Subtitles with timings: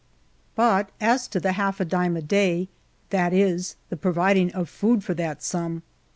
[0.55, 2.69] But as to the half dime a day:
[3.11, 5.83] that is, the providing of food for that sum.